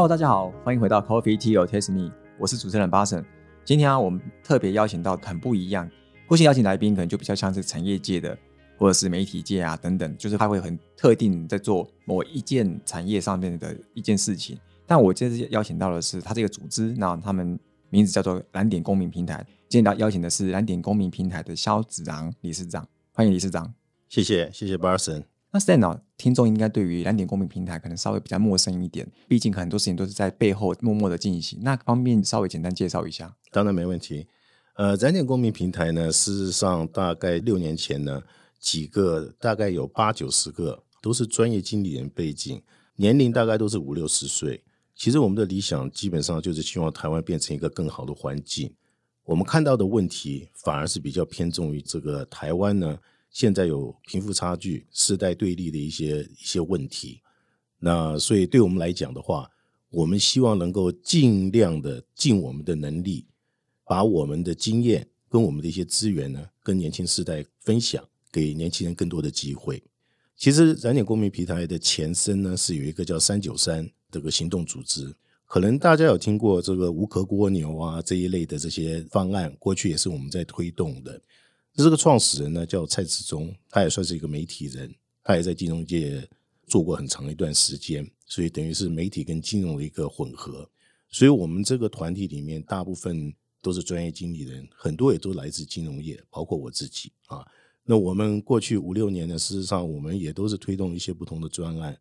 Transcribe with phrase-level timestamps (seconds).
[0.00, 3.22] Hello，大家好，欢迎回到 Coffee Tea or Taste Me，我是主持人巴神。
[3.66, 5.86] 今天啊，我们特别邀请到很不一样，
[6.26, 8.34] 过去邀请来宾可能就比较像是产业界的，
[8.78, 14.58] 或者是媒体界啊等等，就是他会很特定在做某一件产业上面的一件事情。
[14.86, 17.60] 但我这次邀请到的是他这个组织，那他们
[17.90, 19.46] 名字叫做蓝点公民平台。
[19.68, 23.70] 今天邀请的是蓝点公民平台的肖子昂理事长，欢迎理事长。
[24.08, 25.22] 谢谢，谢谢巴神。
[25.52, 31.58] 那现在呢，听众应该对于蓝点公民平台可能稍微比较陌生一点，毕竟很多事情都是在背后默默的进行。
[31.62, 33.34] 那方便稍微简单介绍一下？
[33.50, 34.28] 当然没问题。
[34.74, 38.22] 呃，蓝点公民平台呢，事实上大概六年前呢，
[38.60, 42.62] 几个大概有八九十个，都是专业经理人背景，
[42.94, 44.62] 年龄大概都是五六十岁。
[44.94, 48.72] 其实我们的理想基本上就是希望台湾变成一个更好的环境。
[49.24, 52.96] 我们看到的问题反而是比较偏重于这个台湾呢。
[53.30, 57.20] 现在有贫富差距、世代对立的一些一些问题，
[57.78, 59.48] 那所以对我们来讲的话，
[59.88, 63.26] 我们希望能够尽量的尽我们的能力，
[63.84, 69.82] 把我们的经验跟我们的一些资源呢，跟年轻世代分享，给年轻人更多的机会。
[70.36, 75.14] 其实燃点公民平台的前身呢，是有一个叫三九三这个行动组织，
[75.46, 81.20] 可能大家有听过这个无壳蜗牛啊这一类的这些方案，过去也是我们在推动的。
[81.74, 86.28] 这个创始人呢叫蔡志忠，他也算是一个媒体人，他也在金融界
[86.66, 90.68] 做过很长一段时间，所以等于是媒体跟金融的一个混合。
[91.08, 93.32] 所以我们这个团体里面大部分
[93.62, 97.46] 都是专业经理人，很多也都来自金融业，包括我自己啊。
[97.84, 101.98] 那我们过去五六年呢，事实上我们也都是推动一些不同的专案，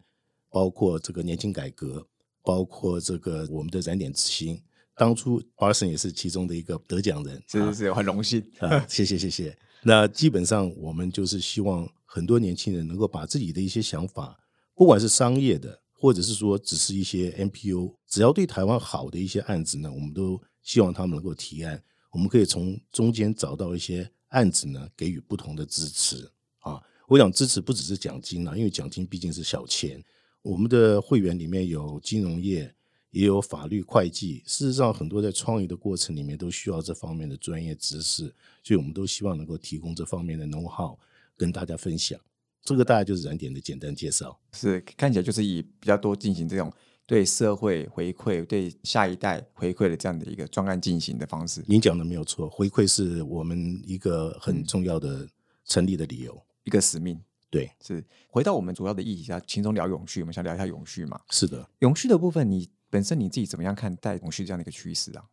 [0.50, 2.06] 包括这个年轻改革，
[2.44, 4.62] 包括这个我们的燃点之星。
[5.00, 8.86] 当初巴森也是其中的一个得奖人，是是是，很荣幸啊！
[8.86, 9.58] 谢谢谢谢。
[9.82, 14.38] 那基本上我们就是希望很多年轻人能够把自己的一些想法，
[14.76, 21.82] 不管是商业的，或者是说只是一些 NPO，只要对台湾好的一些案子呢，我们都希望他们能够提案，
[22.12, 26.30] 我们可以从中间找到一些案子呢，给予不同的支持
[26.60, 26.78] 啊。
[27.08, 30.04] 我想支持不只是奖金啊，因为奖金毕竟是小钱。
[30.42, 32.76] 我们的会员里面有金融业。
[33.12, 38.34] 也有法律会计，事实上很多在创业的过程里面都需要这方面的专业知识，
[38.64, 40.98] 所以我们都希望能够提供这方面的 know how
[41.36, 42.20] 跟大家分享。
[42.62, 44.38] 这个大概就是燃点的简单介绍。
[44.52, 46.72] 是看起来就是以比较多进行这种
[47.08, 51.64] 对社会回馈、对下一代回馈的这样的一个专案进行的方式。
[51.66, 55.28] 您讲的没有错，回馈是我们一个很重要的
[55.66, 57.20] 成立的理由，一个使命。
[57.50, 61.20] 对，是回到我们主要的议题，下轻松聊永续，我们想聊一下永续嘛？
[61.30, 62.70] 是的，永续的部分你。
[62.92, 65.24] 本身你自己怎么样看待永续这样的一个趋势啊？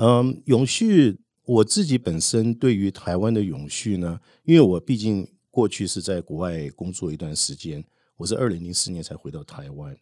[0.00, 7.84] 嗯，永续我自己本身对于台湾的永续呢，因为我毕竟过去是在国外工作一段时间，
[8.16, 9.94] 我是二零零四年才回到台湾，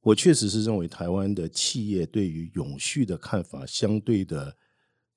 [0.00, 4.56] 我确实是认为台湾的企业对于永续的看法相对的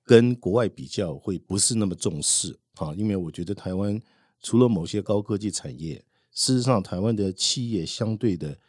[0.06, 4.00] 跟国外比较会不是那么重视啊，因为我觉得台湾
[4.44, 8.60] 除了某些高科技产业，事实上台湾的企业相对的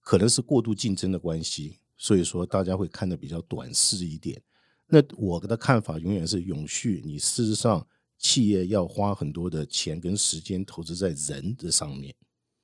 [0.00, 1.78] 可能是过度竞争的关系。
[1.96, 4.40] 所以说，大家会看的比较短视一点。
[4.86, 7.02] 那我的看法永远是永续。
[7.04, 7.84] 你事实上，
[8.16, 12.14] 企业要花很多的钱跟时间投资在人的上面，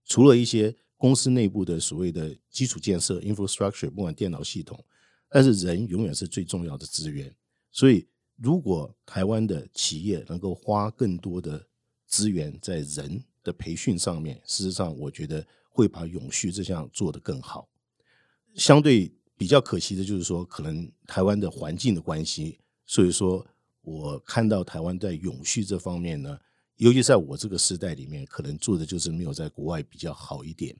[0.04, 4.82] 除了一些公司内部的所谓的基础建设 （infrastructure），不管电脑系统，
[5.28, 7.34] 但是人永远是最重要的资源。
[7.72, 8.06] 所以，
[8.36, 11.66] 如果台湾的企业能够花更多的
[12.14, 17.68] 资源在人的培训上面，事实上，我觉得会把永续这项做得更好。
[18.54, 19.12] 相对。
[19.36, 23.44] 比较可惜的就是说，可能台湾的环境的关系，所以说
[23.82, 26.38] 我看到台湾在永续这方面呢，
[26.76, 30.74] 尤其在我这个时代里面，可能做的就是没有在国外比较好一点。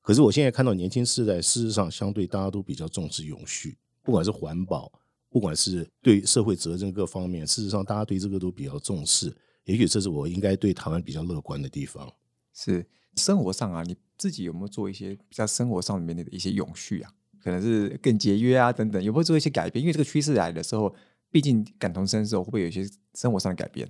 [0.00, 4.90] 可是我现在看到年轻世代，事实上相对大家都比较重视永续，不管是环保，
[5.28, 9.30] 不管是对社会责任各方面，事实上大家对这个都比较重视。
[9.70, 12.10] 也许这是我应该对台湾比较乐观的地方。
[12.52, 12.84] 是
[13.16, 17.10] 生活上啊，你自己有没有做一些比较生活上面的一些永续啊？
[17.42, 19.80] 可能是更节约啊，等等，有没有做一些改变？
[19.82, 20.94] 因为这个趋势来的时候，
[21.30, 23.88] 毕竟感同身受，会不会有一些生活上的改变？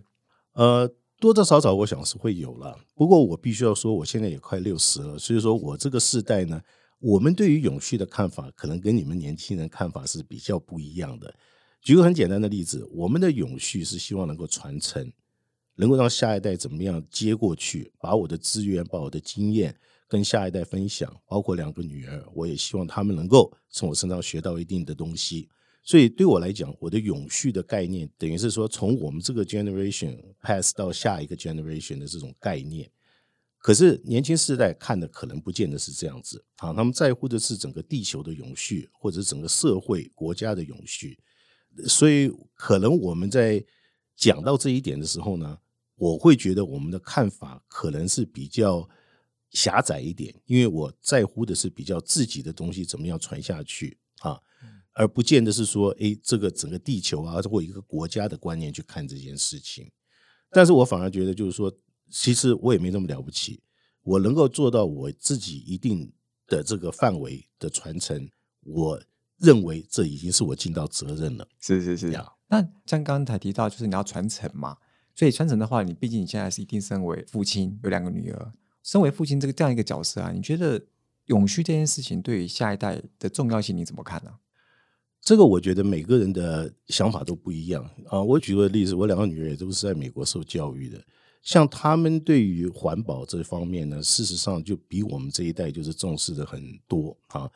[0.53, 0.87] 呃，
[1.19, 2.79] 多多少少我想是会有了。
[2.95, 6.61] 不过我必须要说，我现在也快六十了，所以说我这个世代呢，
[7.01, 11.35] 我们对于永续的看法，可能跟你们年轻人看法是比较不一样的。
[11.83, 15.11] 举个很简单的例子，我们的永续是希望能够传承，
[15.77, 19.77] 能够让下一代怎么样接过去，把我的资源，把我的经验。
[20.09, 25.49] 跟下一代分享，包括两个女儿，我也希望他们能够从我身上学到一定的东西。
[25.85, 32.91] 所以对我来讲，我的永续的概念，等于是说从我们这个 generation pass 到下一个 generation 的这种概念。
[33.59, 41.17] 可是年轻世代看的可能不见得是这样子啊，他们在乎的是整个地球的永续，或者整个社会国家的永续。
[41.87, 43.65] 所以，可能我们在
[44.21, 45.59] 讲到这一点的时候呢，
[45.97, 48.89] 我会觉得我们的看法可能是比较
[49.51, 54.39] 狭窄一点，因为我在乎的是比较自己的东西怎么样传下去啊，
[54.93, 59.91] 而不见得是说，哎，这个整个地球啊，或一个国家的观念去看这件事情。
[60.51, 61.75] 但是我反而觉得，就是说。
[62.13, 63.63] 其实我也没那么了不起，
[64.03, 66.13] 我能够做到我自己一定
[66.49, 68.29] 的这个范围的传承，
[68.65, 69.01] 我
[69.37, 71.47] 认为这已经是我尽到责任了。
[71.61, 72.11] 是是是，
[72.51, 74.77] 那像刚才提到，就是你要传承嘛，
[75.15, 78.53] 所以传承的话，你毕竟你现在是一定身为父亲，有两个女儿，
[78.83, 80.85] 身为父亲这个这样一个角色啊，你觉得
[81.27, 84.33] 永续这件事情对于下一代的重要性你怎么看呢？
[85.23, 88.23] 这个我觉得每个人的想法都不一样啊。
[88.23, 91.01] 我举个例子，我两个女儿也都是在美国受教育的。
[91.43, 97.51] 像他们对于环保这方面呢，事实上就比我们这一代就是重视的很多啊。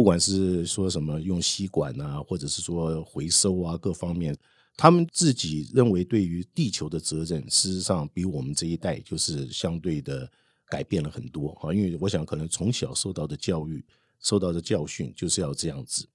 [0.00, 4.34] 不管是说什么用吸管啊，或者是说回收啊，各方面，
[4.74, 10.26] 他们自己认为对于地球的责任，事实上比我们这一代就是相对的
[10.70, 11.70] 改变了很多啊。
[11.74, 13.84] 因为我想，可能从小受到的教育、
[14.20, 16.08] 受到的教训就是要这样子。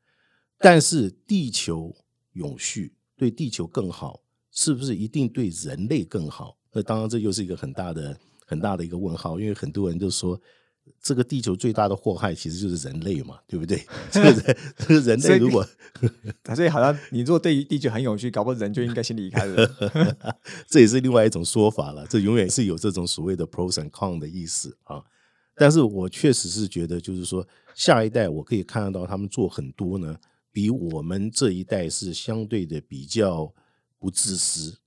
[0.57, 1.95] 但是，地球
[2.33, 6.57] 永续对地球更好，是不是一定对人类更好？
[6.71, 10.41] 那当然，这又是一个很大的、很大的一个问号，因为很多人都说，
[11.01, 13.85] 这个地球最大的祸害其实就是人类嘛，对不对？
[14.11, 15.65] 这个这个人类如果，
[16.55, 19.69] 所以好像你如果对于地球很有趣，搞不好人就应该先离开了。
[20.67, 22.05] 这也是另外一种说法了。
[22.07, 25.03] 这永远是有这种所谓的 pros and cons 的意思啊。
[25.55, 30.17] 但是我确实是觉得，就是说，下一代我可以看得到他们做很多呢，
[30.51, 33.53] 比我们这一代是相对的比较
[33.97, 34.79] 不自私，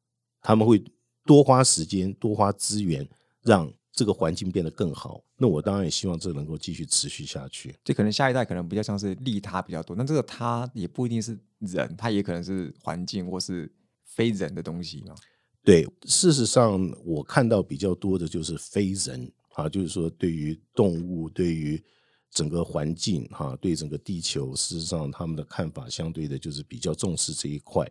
[0.42, 0.82] 他们会。
[1.26, 3.06] 多花时间，多花资源，
[3.42, 5.20] 让这个环境变得更好。
[5.36, 7.74] 那我当然也希望这能够继续持续下去。
[7.82, 13.68] 这可能下一代可能比较像是利他比较多，那这个他也不一定是人，他也可能是环境或是
[14.04, 15.16] 非人的东西嘛。
[15.64, 21.82] 对，事实上我看到比较多的就是非人啊，就是说对于动物，对于
[22.30, 27.84] 整个环境哈，对整个地球，事实上他们的看法相对的就是比较重视这一块。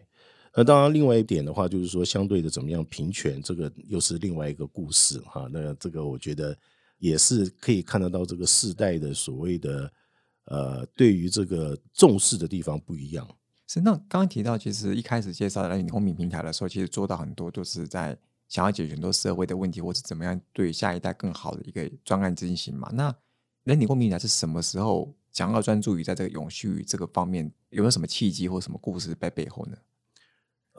[0.59, 5.48] 那当然，另外一点的话，就是说相对的怎么样平权，这个又是另外一个故事哈。
[5.51, 6.57] 那这个我觉得
[6.98, 9.94] 也是可以看得到这个世代的所谓的
[10.45, 13.27] 呃，对于这个重视的地方不一样。
[13.68, 18.18] 是那刚刚提到，其实一开始介绍来你公民平台的时候，其实做到很多都是在
[18.48, 22.89] 想要解决很多社会的问题，或者怎么样对下一代更好的一个专案进行嘛。
[22.92, 23.15] 那
[23.63, 29.77] 人你公民平台是什么时候想要专注于在这个永续这个方面，有没有什么契机或什么故事在背后呢？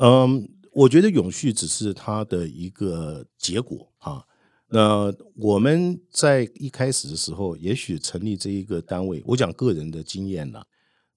[0.00, 4.24] 嗯，我觉得永续只是它的一个结果啊。
[4.68, 10.62] 那我们在一开始的时候，也许成立这一个单位，我讲个人的经验呢。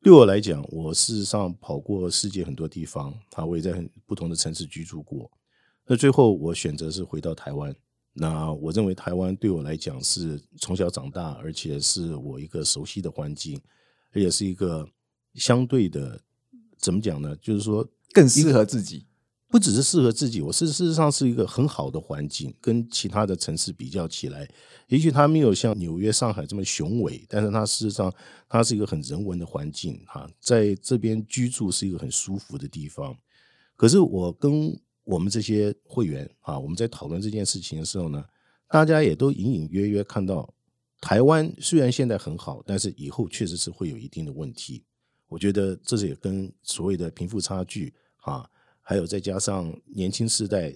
[0.02, 5.30] 对我来讲，我事实上跑过世界很多地方啊，我也在很不同的城市居住过。
[5.86, 7.76] 那最后我选择是回到台湾。
[8.14, 13.62] 那我认为台湾对我来讲是从小长大，而且是我一个熟悉的环境，
[14.12, 14.90] 而且是一个
[15.36, 16.20] 相对的
[16.80, 17.36] 怎么讲呢？
[17.36, 17.88] 就是说。
[18.14, 19.06] 更适合自己，
[19.48, 24.50] 不只是适合自己，我是事实上是一个很好的环境，跟其他的城市比较起来，
[24.88, 28.14] 也许它没有像纽约、上海这么雄伟，但是它事实上
[28.48, 33.16] 它是一个很人文的环境哈，在这边居住是一个很舒服的地方。
[33.76, 38.24] 可是我跟我们这些会员啊，我们在讨论这件事情的时候呢，
[38.70, 40.54] 大家也都隐隐约约看到，
[41.02, 44.84] 台湾虽然现在很好，但是以后确实是会有一定的问题。
[45.28, 47.94] 我觉得这是也跟所谓的贫富差距。
[48.22, 48.50] 啊，
[48.82, 50.76] 还有再加上年轻世代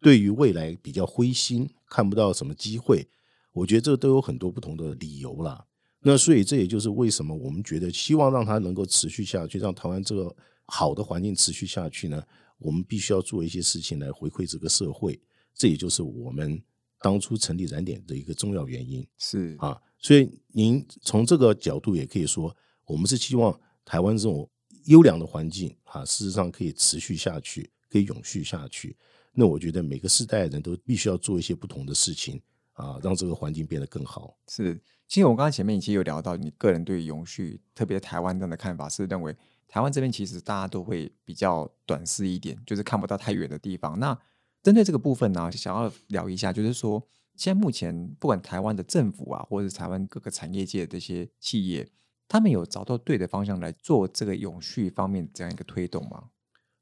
[0.00, 3.08] 对于未来比较灰心，看不到什么机会，
[3.52, 5.66] 我觉得这都有很多不同的理由啦。
[6.00, 12.22] 那所以这也就是为什么我们觉得希望让它能够持续下去，让台湾这个好的环境持续下去呢？
[12.58, 15.20] 我们必须要做一些事情来回馈这个社会。
[15.54, 16.62] 这也就是我们
[17.00, 19.04] 当初成立燃点的一个重要原因。
[19.18, 24.48] 是啊，所以您从这个角度也可以说，我们是希望台湾这种。
[24.86, 28.96] 优良的环境啊，事实上可以持续下去，可以永续下去。
[29.32, 32.40] 那我觉得每个世代的人都必须要做一些不同的事情
[32.74, 34.36] 啊，让这个环境变得更好。
[34.48, 39.34] 是，其实我刚刚前面已经有聊到，你个人对永续，特别台湾这样的看法，是认为
[39.68, 43.98] 台湾这边其实大家都会比较短视一点，就是看不到太远的地方。
[43.98, 44.18] 那
[44.62, 47.02] 针对这个部分呢，想要聊一下，就是说，
[47.36, 51.88] 现在目前不管台湾的政府啊，或者是台湾各个产业界的这些企业。
[52.28, 56.30] 他们有找到对的方向来做这个永续方面这样一个推动吗？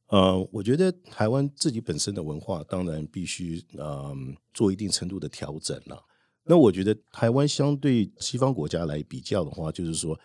[0.09, 4.15] 呃，我觉得台湾自己本身的文化当然必须呃
[4.53, 6.05] 做一定程度的调整了。
[6.45, 10.19] 那我觉得台湾相对西方国家来比较的话，就是说，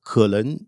[0.00, 0.58] 可能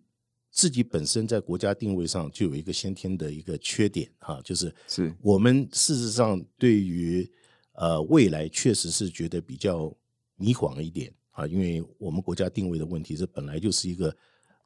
[0.50, 7.30] 自己本身在国家定位上就有一个先天的一个缺点哈，就是是我们事实上对于
[7.74, 9.96] 呃未来确实是觉得比较
[10.34, 14.14] 迷惘一点啊，因为我们国家定位的问题，这本来就是一个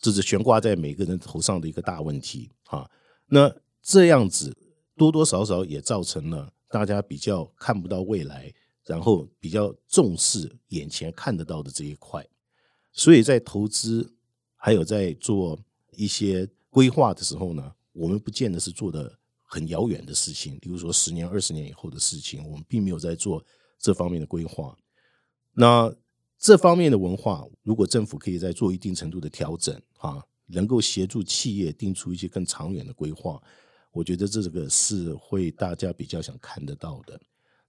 [0.00, 2.90] 这是悬挂在每个人头上的一个大问题啊。
[3.26, 4.56] 那这样子
[4.97, 8.52] 多多少少也造成了大家比较看不到未来。
[8.87, 12.23] 然后比较重视眼前看得到的这一块，
[12.92, 14.14] 所以在投资
[14.56, 15.59] 还有在做
[15.92, 19.11] 一些规划的时候呢，我们不见得是做的
[19.42, 23.42] 很遥远的事情，比如说十年、二十年以后的事情，我们并没有在做
[23.78, 24.76] 这方面的规划。
[25.54, 25.90] 那
[26.44, 33.42] 这方面的文化，如果政府可以再做一定程度的调整啊，能够协助企业定出一些更长远的规划，
[33.92, 37.18] 我觉得这个是会大家比较想看得到的。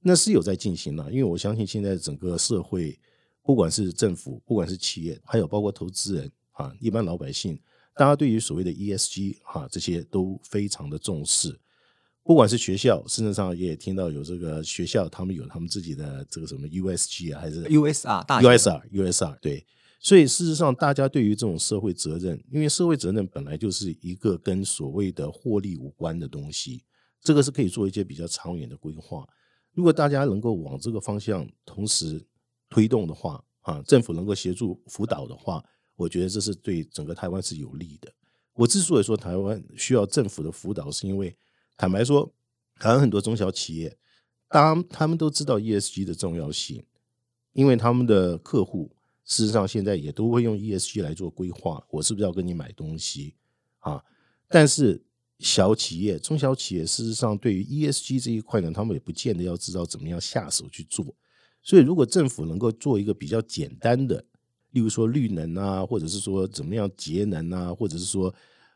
[0.01, 3.00] 那是有在进行了，因为我相信现在整个社会，
[3.41, 7.58] 不管是政府，不管是企业，还有包括投资人啊，一般老百姓，
[7.96, 11.58] 大家对于所谓的 ESG 哈这些都非常的重视。
[12.25, 19.63] 不管是学校，甚至上也听到有这个学校，他们有他们自己的这个什么 USG 啊，还是 USR 大 USR USR 对。
[20.00, 26.84] 所以事实上，大家对于这种社会责任，因为社会责任本来就是一个跟所谓的获利无关的东西，
[27.22, 29.24] 这个是可以做一些比较长远的规划。
[29.74, 32.25] 如果大家能够往这个方向同时
[32.70, 35.63] 推动的话，啊，政府能够协助辅导的话，
[35.96, 38.12] 我觉得这是对整个台湾是有利的。
[38.55, 41.36] 我之所以说台湾需要政府的辅导，是因为
[41.77, 42.34] 坦白说，
[42.79, 43.98] 台湾很多中小企业，
[44.50, 46.84] 当他们都知道 ESG 的重要性，
[47.53, 53.36] 因为他们的客户事实上现在也都会用 ESG 来做规划，我是不是要跟你买东西
[53.79, 54.03] 啊？
[54.48, 55.03] 但是。
[55.39, 61.13] 小企业、中小企业，事实上对于 ESG 这一块呢，他们也不见得要知道怎么样下手去做。
[61.62, 64.24] 所以，如果政府能够做一个比较简单的，
[64.72, 68.34] 例如说绿能啊，或者是说怎么样节能啊，或者是说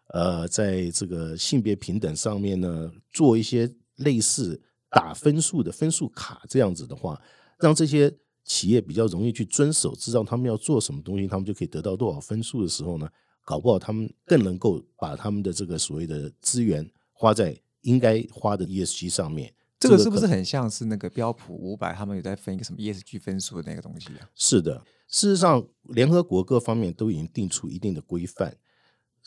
[0.09, 7.21] 呃，在这个性别平等上面呢，做一些类似打分数的分数卡这样子的话，
[7.59, 8.11] 让这些
[8.43, 13.07] 企业比较容易去遵守，知道他们要做什么东西，他们就可以得到多少分数的时候呢？
[13.45, 19.51] 搞不好他们更能够把他们的这个所谓的资源花在应该花的 ESG 上面。
[19.79, 24.29] 这个是不是很像是那个标普五百，他们有在分一个什么 ESG 分数的那个东西啊？
[24.35, 28.55] 是的，事实上联合国各方面都已经定出一定的规范。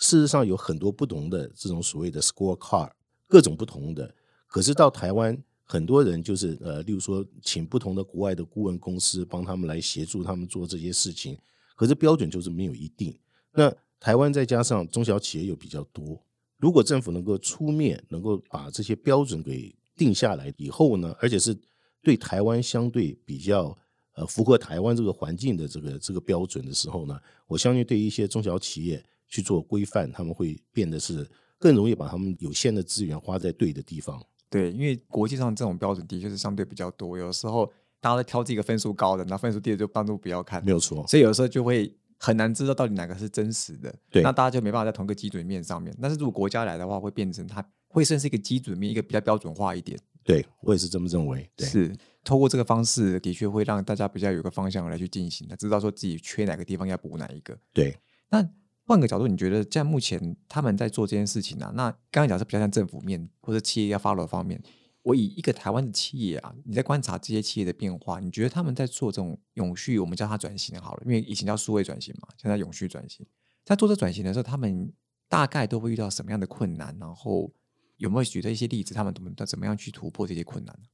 [0.02, 2.90] 事实上有很多不同的这种所谓的 Score Card，
[3.28, 4.12] 各种不同的。
[4.48, 11.38] 可是到台湾，很多人就是呃，例如说请不同的国外的顾问公司帮他们来协助他们做这些事情，
[11.76, 13.16] 可是标准就是没有一定。
[13.52, 16.20] 那台湾再加上中小企业又比较多，
[16.58, 21.56] 如果政府能够出面，能够把这些标准给定下来以后呢，而且是
[22.02, 23.78] 对台湾相对比较
[24.14, 27.16] 呃符合台湾这个环境的这个这个标准的时候呢，
[27.46, 31.26] 我相信对一些中小企业去做规范，他们会变得是
[31.58, 34.22] 更容易把他们有限的资源花在对的地方。
[34.50, 37.66] 对，因为国际上这种标准的确是相对比较多，有时候
[38.00, 41.04] 大家在挑这个分数高的，那分数低的就当做不要看，没有错。
[41.08, 41.92] 所以有时候就会。
[42.24, 45.92] 很难知道到底哪个是真实的，对，那大家就没办法在同一个基准面上面。
[46.00, 49.98] 但是如果国家来的话，会变成它会算是一个基准面，一个比较标准化一点。
[50.22, 51.50] 对我也是这么认为。
[51.58, 57.58] 是透过这个方式，的确会让大家比较有个方向来去进行，他，知道说自己缺哪个地方要补哪一个。
[57.72, 57.98] 对。
[58.30, 58.48] 那
[58.84, 61.72] 换个角度，你觉得在目前他们在做这件事情呢？
[61.74, 64.62] 那刚刚讲是比较像政府面或者企业要 follow 方面。
[65.04, 73.26] 我以一个台湾的企业啊，你在观察这些企业的变化，你觉得他们在做这种永续，我们叫它转型好了，因为以前叫数位转型嘛，现在永续转型，
[73.64, 74.92] 在做这转型的时候，他们
[75.28, 76.96] 大概都会遇到什么样的困难？
[77.00, 77.52] 然后
[77.96, 80.88] 有没有举的一些例子，他们怎么怎么样去突破这些困难呢？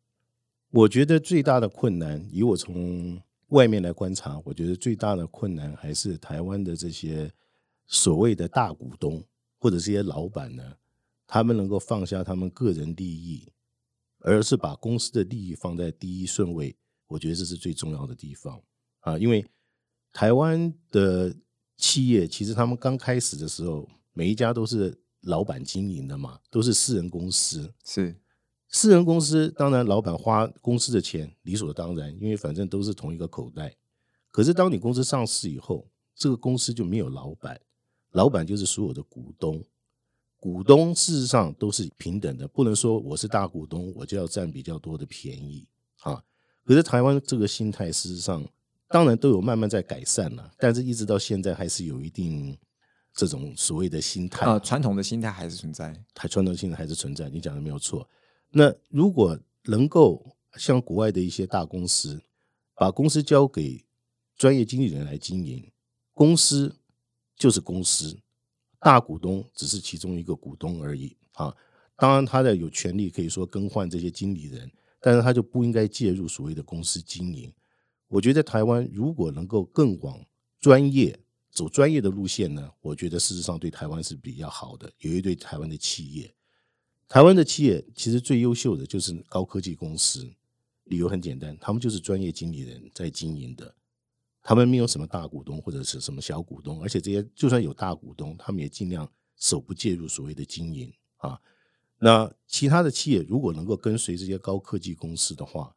[0.71, 7.31] 我觉得最大的困难，以我从外面来观察，我觉得最大的困难还是台湾的这些
[7.89, 9.25] 所谓的大股东
[9.59, 10.77] 或者这些老板呢，
[11.27, 13.53] 他们能够放下他们个人利益。
[14.21, 16.77] 而是把公司的利益放在第一顺位，
[17.07, 18.61] 我觉得这是最重要的地方
[18.99, 19.17] 啊！
[19.17, 19.49] 因为
[20.13, 21.33] 台湾的
[21.77, 27.73] 企业其实他们刚开始的时候，每一家都是老板经营的嘛，都是私人公司。
[27.85, 28.21] 是
[28.67, 33.77] 私人公司，当然老板花公司的钱理所当然，因为反正都是同一个口袋。
[34.33, 37.61] 可是当你公司上市以后，这个公司就没有老板，
[38.13, 39.63] 老板就是所有的股东。
[40.41, 45.67] 股东事实上都是平等的，不能说我是大股东，我就要占比较多的便宜
[46.03, 46.23] 啊。
[46.65, 48.47] 可是台湾这个心态，事实上
[48.89, 52.57] 当然都有慢慢在改善了，但是一直到现在还是有一定
[53.13, 57.29] 这种所谓的心态啊，传统的心态还是存在，还传统心态还是存在。
[57.29, 58.09] 你讲的没有错。
[58.51, 62.23] 那如果能够像国外的一些大公司，
[62.77, 63.85] 把公司交给
[64.37, 65.69] 专业经理人来经营，
[66.15, 66.77] 公司
[67.39, 68.19] 就是公司，
[68.81, 71.55] 大股东只是其中一个股东而已啊。
[71.97, 77.53] 当然，他的有权利可以说更换这些经理人，但是他就不应该介入所谓的公司经营。
[78.09, 80.25] 我觉得台湾如果能够更往
[80.61, 81.19] 专业
[81.51, 84.93] 走专业的路线呢，我觉得事实上对台湾是比较好的。
[84.99, 86.33] 有一对台湾的企业，
[87.09, 90.31] 台湾的企业其实最优秀的就是高科技公司，
[90.85, 93.75] 理由很简单，他们就是专业经理人在经营的，
[94.49, 101.39] 他们没有什么大股东或者是什么小股东，而且这些就算有大股东，他们也尽量手不介入所谓的经营啊。
[101.99, 105.77] 那其他的企业如果能够跟随这些高科技公司的话，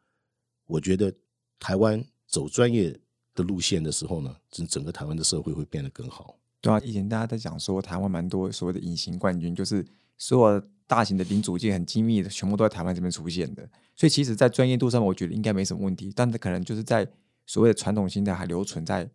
[0.68, 1.14] 我觉得
[1.60, 2.98] 台湾走专业
[3.36, 6.38] 的路线的时候呢，整整个台湾的社会会变得更好。
[6.62, 9.86] 对啊，以前大家在讲说台湾蛮多所谓的隐形冠军，就是
[10.18, 13.70] 所有大型的零组件很精密的，全部都在台湾这边出现的。
[13.98, 16.10] 所以其实，在专业度上，我觉得应该没什么问题。
[16.16, 17.06] 但是可能就是在
[17.46, 19.10] 所谓的传统心态还留存在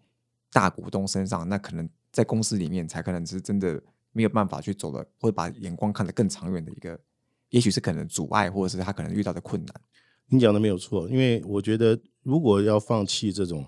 [0.53, 3.83] 大股东身上，那可能在公司里面才可能是真的。
[4.13, 6.99] 没有办法去走了，或者把眼光看得更长远的一个，
[7.51, 9.75] 也许是可能阻碍，或者是他可能遇到的困难。
[10.29, 13.67] 你讲的没有错，因为我觉得如果要放弃这种，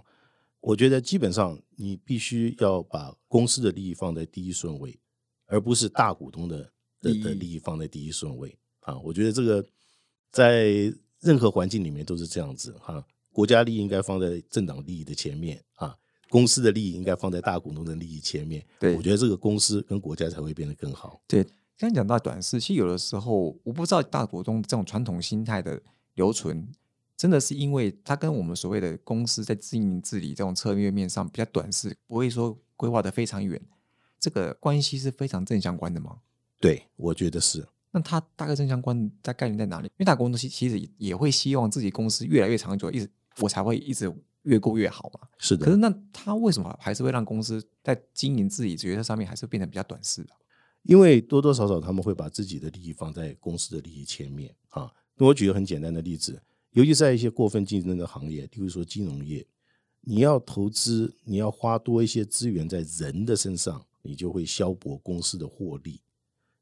[0.61, 4.99] 我觉得基本上你必须要把公司的利益放在第一顺位，
[5.45, 6.73] 而不是大股东的
[7.03, 8.99] 的的利益放在第一顺位啊。
[9.01, 9.63] 我觉得这个
[10.31, 13.05] 在任何环境里面都是这样子哈，
[13.39, 15.97] 国家利益应该放在政党利益的前面啊。
[16.29, 21.23] 公司的利益应该放在大股东的利益前面，对我觉得这个公司跟国家才会变得更好。
[21.29, 21.47] 对，
[21.79, 25.81] 刚讲到短视，其实有的时候我不知道大股东这种传统心态的
[26.17, 26.69] 留存，
[27.17, 33.63] 真的是因为它跟我们所谓的公司在经营治理这种策略面上比较短视，不会说规划的非常远，
[34.19, 36.19] 这个关系是非常正相关的吗？
[36.59, 37.65] 对，我觉得是。
[37.91, 39.87] 那它大概正相关在概念在哪里？
[39.87, 43.09] 因为大股东其其实也会希望自己公司越来越长久，一直
[43.41, 44.13] 我才会一直。
[44.43, 45.29] 越过越好嘛？
[45.37, 45.67] 是的。
[45.67, 50.31] 可是那他为什么还是会让公司在经营自己决策上面还是变得比较短视的？
[50.85, 54.91] 因为多多少少他们会把自己的利益放在公司的利益前面啊。
[55.17, 59.47] 那我举个很简单的例子，尤其在一些过分竞争的行业，例如说金融业，
[60.01, 66.01] 你要投资，你要花多一些资源在人的身上，你就会消薄公司的获利。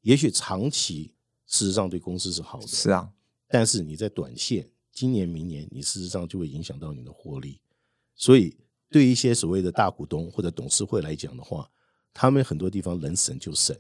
[0.01, 1.13] 也许长期
[1.47, 3.13] 事实上对公司是好的，是啊。
[3.47, 7.61] 但是你在短线，今年明年，你事实上就会影响到你的获利。
[8.15, 8.57] 所以，
[8.89, 11.71] 对一些所谓的大股东或者董事会来讲的话，
[12.15, 13.77] 他们很多地方能省就省。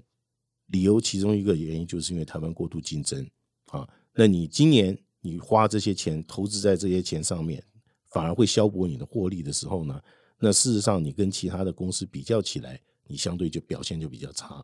[0.67, 3.27] 理由其中一个原因就是因为台湾过度竞争
[3.69, 3.89] 啊。
[4.13, 7.65] 那你今年你花这些钱投资在这些钱上面，
[8.11, 9.99] 反而会消薄你的获利的时候呢？
[10.39, 14.63] 那事实上你跟其他的公司比较起来，你相对就表现就比较差。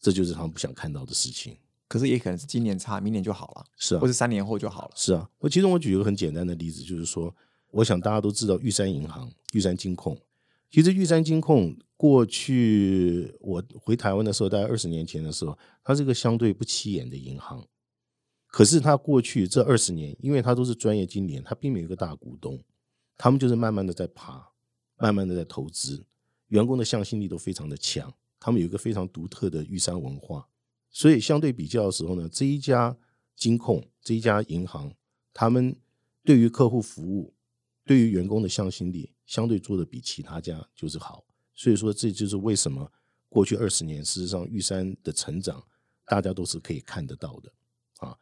[0.00, 1.54] 这就是他们不想看到的事情。
[1.92, 5.28] 可是也可能是今年差，明年就好了，是啊，或是三年后就好了，是啊。
[5.40, 7.34] 我其中我举一个很简单的例子，就是说。
[7.74, 10.14] 我想大家都知道玉山银行、玉山金控。
[10.70, 17.66] 其实玉山金控过去我回台湾的时候，大概二十年前的时候，它是一个相对不起眼的银行。
[18.46, 22.62] 可是它过去这二十年，因为它都是专业经理，它并没有一个大股东，
[23.16, 24.52] 他们就是慢慢的在爬，
[24.98, 26.04] 慢慢的在投资，
[26.48, 28.12] 员工的向心力都非常的强。
[28.38, 30.46] 他们有一个非常独特的玉山文化，
[30.92, 32.96] 所以相对比较的时候呢，这一家
[33.34, 34.94] 金控这一家银行，
[35.34, 35.74] 他们
[36.22, 37.34] 对于客户服务。
[37.84, 42.92] 对于员工的向心力，相对做的比其他家就是好，所以说这就是为什么
[43.28, 45.60] 过去二十年，事实上玉山的成长，
[46.06, 47.52] 大家都是可以看得到的
[47.98, 48.16] 啊。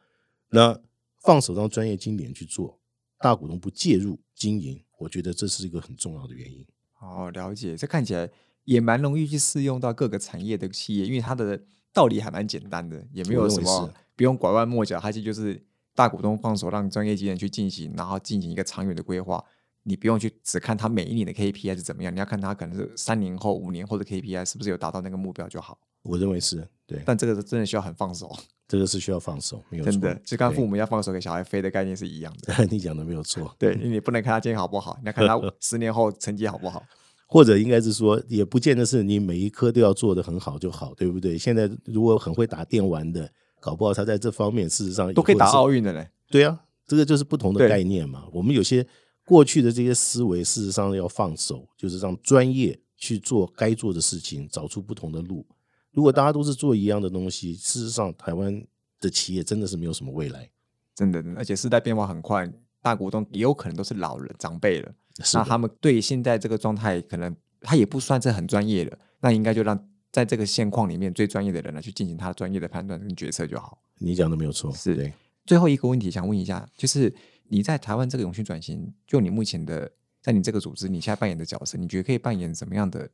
[0.49, 0.81] 那
[1.19, 2.79] 放手让专业经理人去做，
[3.19, 6.65] 大股东不介入经营，我觉得这是一个很重要的原因。
[6.99, 8.27] 哦，了解，这看起来
[8.63, 15.63] 也蛮容易去适用到各个产业的企业，因为它的道理还蛮简单的，也没有什么不用拐弯抹角，它其实就是。
[15.93, 19.43] 大股东放手让专业经理人去进行，然后进行一个长远的规划。
[19.83, 25.77] 你不用去只看他每一年的 KPI 是怎么样，你要看他可能是三年后、五年后的 KPI 是不是有达到那个目标就好。
[26.03, 28.33] 我认为是对，但这个是真的需要很放手。
[28.69, 29.91] 这个是需要放手，没有错。
[29.91, 32.65] 真的，就跟父母要放手给小孩飞的概念是一样的。
[32.71, 33.53] 你讲的没有错。
[33.59, 36.81] 对，你不能看他今天好不好，你要看他十年后成绩好不好。
[37.31, 41.37] 或者应该是说，也不见得是你每一科都要做的很好就好，对不对？
[41.37, 46.09] 现在如果很会打电玩的，搞不好他在这方面事实上都可以打奥运的嘞。
[46.29, 48.25] 对啊，这个就是不同的概念嘛。
[48.33, 48.85] 我们有些
[49.25, 55.45] 过去的这些思维，事实上要放手，就是让专业去做该做的事情，找出不同的路。
[55.93, 58.61] 如果大家都是做一样的东西，事实上台湾
[58.99, 60.49] 的企业真的是没有什么未来。
[60.93, 64.91] 真的，而且时代变化很快，大股东也有可能都是老人长辈了。
[65.33, 68.97] 那他们对现在这个状态，可能他也不算是很专业的。
[69.19, 73.77] 那应该就让在这个现况里面最专业的人来去进行他专业的判断跟决策就好。
[73.99, 75.13] 你讲的没有错，是对。
[75.45, 77.13] 最后一个问题想问一下，就是
[77.47, 83.09] 你在台湾这个永续转型，就你目前的在你这个组织，你现在扮演的角色，你觉得可以扮演什么样的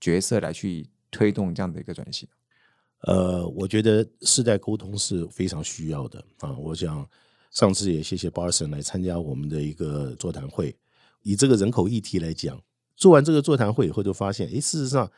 [0.00, 2.28] 角色来去推动这样的一个转型？
[3.02, 6.56] 呃，我觉得世代沟通是非常需要的啊。
[6.56, 7.06] 我想
[7.50, 10.74] 上次也谢谢巴尔森来参加我们的一个座谈会，
[11.26, 12.56] 以这个人口议题来讲，
[12.94, 15.10] 做完这个座谈会以后，就发现，哎，事实上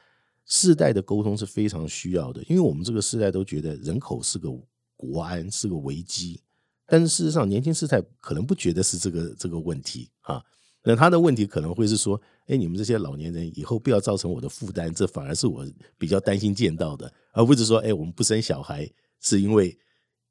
[0.47, 4.49] 世代的沟通是非常需要的，因为我们这个世代都觉得人口是个
[4.97, 6.41] 国安，是个危机，
[6.87, 10.43] 但是事实上年轻世代可能不觉得是这个这个问题啊。
[10.83, 15.67] 那他的问题可能会是说，哎，你们这些老年人以后不要造成我的负担，这反而是我
[15.99, 18.91] 比较担心见到的，而不是说，哎，我们不生小孩
[19.21, 19.79] 是因为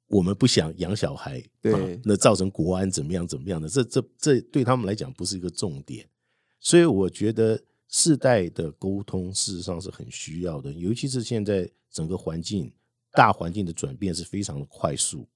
[0.08, 6.08] 我们不想养小孩，对，那造成国安怎么样怎么样的，这这这对他们来讲不是一个重点，
[6.60, 12.72] 所以我觉得世代的沟通事实上是很需要的，尤其是现在整个环境
[13.12, 15.28] 大环境的转变是非常的快速，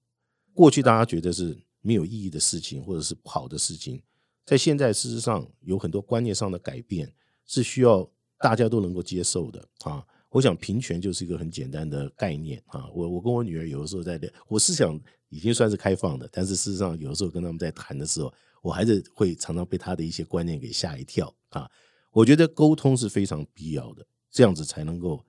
[0.53, 4.01] 过去大家觉得是没有意义的事情或者是不好的事情。
[4.45, 7.13] 在现在，事实上有很多观念上的改变
[7.45, 10.05] 是需要大家都能够接受的啊。
[10.31, 12.89] 我想平权就是一个很简单的概念啊。
[12.93, 21.69] 我我跟我女儿有的时候在聊，我思想已经算是开放的，但是事实上有的时候跟他们在谈的时候，我还是会常常被他的一些观念给吓一跳啊。
[22.11, 25.23] 我觉得沟通是非常必要的，这样子才能够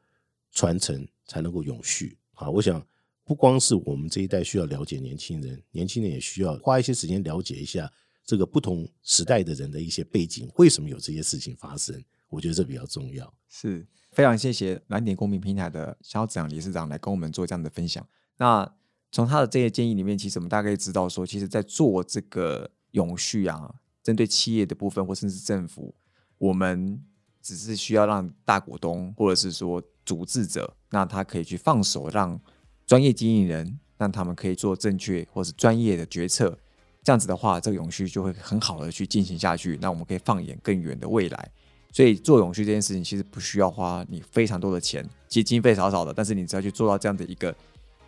[0.51, 2.49] 传承，才能够永续啊。
[2.49, 2.85] 我想
[3.25, 7.91] 不光是我们这一代需要了解年轻人，年轻人也需要花一些时间了解一下。
[8.25, 12.01] 这个不同时代的人的一些背景，为什么有这些事情发生？
[12.29, 13.35] 我觉得这比较重要。
[13.49, 18.07] 是非常谢谢蓝点公民平台的肖子阳理事长来跟我们做这样的分享。
[18.37, 18.71] 那
[19.11, 25.95] 从他的这些建议里面，其实我们大概知道说，其实，在做这个永续啊，针对企业的部分或甚至政府，
[26.39, 27.03] 我们
[27.41, 32.41] 只是需要让大股东或者是说组织者，那他可以去放手，让
[32.87, 36.59] 专业经营人，让他们可以做正确或是专业的决策。
[37.03, 39.79] 这样子的话，这个永续就会很好的去进行下去。
[39.81, 41.51] 那我们可以放眼更远的未来。
[41.93, 47.55] 所以做永续这件事情，其实不需要花你非常多的钱，其实经费少少的，但是你只要去做到这样的一个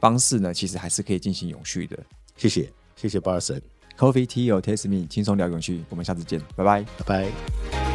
[0.01, 1.97] 方式呢，其实还是可以进行永续的。
[2.37, 3.61] 谢谢，谢谢巴尔森。
[3.97, 5.85] Coffee Tea or Taste Me，轻松聊永续。
[5.89, 7.94] 我们下次见，拜拜，拜拜。